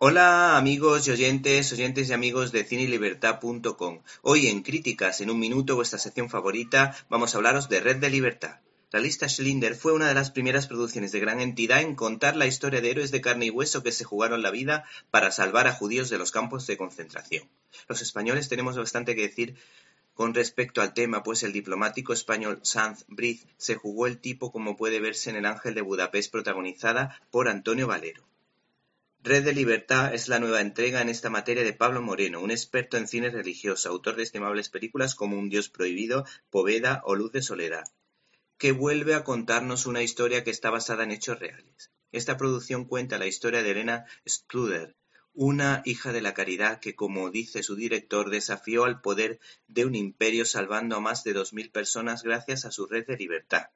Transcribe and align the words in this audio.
Hola 0.00 0.56
amigos 0.56 1.08
y 1.08 1.10
oyentes, 1.10 1.72
oyentes 1.72 2.08
y 2.08 2.12
amigos 2.12 2.52
de 2.52 2.62
cinelibertad.com. 2.62 4.02
Hoy 4.22 4.46
en 4.46 4.62
Críticas 4.62 5.20
en 5.20 5.28
un 5.28 5.40
minuto, 5.40 5.74
vuestra 5.74 5.98
sección 5.98 6.30
favorita, 6.30 6.94
vamos 7.08 7.34
a 7.34 7.38
hablaros 7.38 7.68
de 7.68 7.80
Red 7.80 7.96
de 7.96 8.08
Libertad. 8.08 8.60
La 8.92 9.00
lista 9.00 9.28
Schlinder 9.28 9.74
fue 9.74 9.92
una 9.92 10.06
de 10.06 10.14
las 10.14 10.30
primeras 10.30 10.68
producciones 10.68 11.10
de 11.10 11.18
gran 11.18 11.40
entidad 11.40 11.80
en 11.80 11.96
contar 11.96 12.36
la 12.36 12.46
historia 12.46 12.80
de 12.80 12.92
héroes 12.92 13.10
de 13.10 13.20
carne 13.20 13.46
y 13.46 13.50
hueso 13.50 13.82
que 13.82 13.90
se 13.90 14.04
jugaron 14.04 14.40
la 14.40 14.52
vida 14.52 14.84
para 15.10 15.32
salvar 15.32 15.66
a 15.66 15.74
judíos 15.74 16.10
de 16.10 16.18
los 16.18 16.30
campos 16.30 16.68
de 16.68 16.76
concentración. 16.76 17.48
Los 17.88 18.00
españoles 18.00 18.48
tenemos 18.48 18.76
bastante 18.76 19.16
que 19.16 19.22
decir 19.22 19.56
con 20.14 20.32
respecto 20.32 20.80
al 20.80 20.94
tema, 20.94 21.24
pues 21.24 21.42
el 21.42 21.52
diplomático 21.52 22.12
español 22.12 22.60
Sanz 22.62 23.04
Briz 23.08 23.48
se 23.56 23.74
jugó 23.74 24.06
el 24.06 24.18
tipo 24.18 24.52
como 24.52 24.76
puede 24.76 25.00
verse 25.00 25.30
en 25.30 25.34
El 25.34 25.46
Ángel 25.46 25.74
de 25.74 25.82
Budapest 25.82 26.30
protagonizada 26.30 27.20
por 27.32 27.48
Antonio 27.48 27.88
Valero. 27.88 28.28
Red 29.20 29.44
de 29.44 29.52
Libertad 29.52 30.14
es 30.14 30.28
la 30.28 30.38
nueva 30.38 30.60
entrega 30.60 31.02
en 31.02 31.08
esta 31.08 31.30
materia 31.30 31.64
de 31.64 31.72
Pablo 31.72 32.02
Moreno, 32.02 32.40
un 32.40 32.50
experto 32.50 32.96
en 32.96 33.08
cine 33.08 33.30
religioso, 33.30 33.88
autor 33.88 34.16
de 34.16 34.22
estimables 34.22 34.68
películas 34.68 35.14
como 35.14 35.38
Un 35.38 35.48
Dios 35.48 35.68
Prohibido, 35.68 36.24
Poveda 36.50 37.02
o 37.04 37.14
Luz 37.14 37.32
de 37.32 37.42
Soledad 37.42 37.84
que 38.58 38.72
vuelve 38.72 39.14
a 39.14 39.22
contarnos 39.22 39.86
una 39.86 40.02
historia 40.02 40.42
que 40.42 40.50
está 40.50 40.70
basada 40.70 41.04
en 41.04 41.12
hechos 41.12 41.38
reales. 41.38 41.92
Esta 42.10 42.36
producción 42.36 42.86
cuenta 42.86 43.16
la 43.16 43.26
historia 43.26 43.62
de 43.62 43.70
Elena 43.70 44.06
Struder, 44.26 44.96
una 45.32 45.82
hija 45.84 46.12
de 46.12 46.20
la 46.20 46.34
caridad 46.34 46.80
que, 46.80 46.96
como 46.96 47.30
dice 47.30 47.62
su 47.62 47.76
director, 47.76 48.30
desafió 48.30 48.84
al 48.84 49.00
poder 49.00 49.38
de 49.68 49.84
un 49.84 49.94
imperio 49.94 50.44
salvando 50.44 50.96
a 50.96 51.00
más 51.00 51.22
de 51.22 51.34
dos 51.34 51.52
mil 51.52 51.70
personas 51.70 52.24
gracias 52.24 52.64
a 52.64 52.72
su 52.72 52.86
red 52.86 53.06
de 53.06 53.16
libertad. 53.16 53.66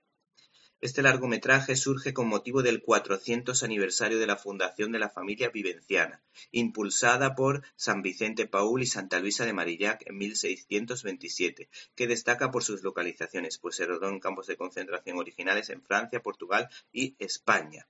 Este 0.82 1.00
largometraje 1.00 1.76
surge 1.76 2.12
con 2.12 2.26
motivo 2.26 2.60
del 2.60 2.82
400 2.82 3.62
aniversario 3.62 4.18
de 4.18 4.26
la 4.26 4.36
fundación 4.36 4.90
de 4.90 4.98
la 4.98 5.08
familia 5.08 5.48
vivenciana, 5.48 6.20
impulsada 6.50 7.36
por 7.36 7.62
San 7.76 8.02
Vicente 8.02 8.48
Paul 8.48 8.82
y 8.82 8.86
Santa 8.86 9.20
Luisa 9.20 9.46
de 9.46 9.52
Marillac 9.52 10.02
en 10.06 10.18
1627, 10.18 11.68
que 11.94 12.08
destaca 12.08 12.50
por 12.50 12.64
sus 12.64 12.82
localizaciones, 12.82 13.58
pues 13.58 13.76
se 13.76 13.86
rodó 13.86 14.08
en 14.08 14.18
campos 14.18 14.48
de 14.48 14.56
concentración 14.56 15.18
originales 15.18 15.70
en 15.70 15.84
Francia, 15.84 16.20
Portugal 16.20 16.68
y 16.92 17.14
España. 17.20 17.86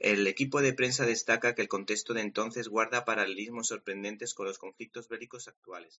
El 0.00 0.26
equipo 0.26 0.60
de 0.60 0.72
prensa 0.72 1.06
destaca 1.06 1.54
que 1.54 1.62
el 1.62 1.68
contexto 1.68 2.12
de 2.12 2.22
entonces 2.22 2.66
guarda 2.66 3.04
paralelismos 3.04 3.68
sorprendentes 3.68 4.34
con 4.34 4.46
los 4.46 4.58
conflictos 4.58 5.06
bélicos 5.06 5.46
actuales. 5.46 6.00